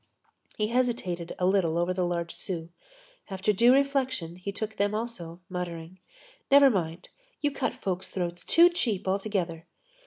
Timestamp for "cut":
7.51-7.75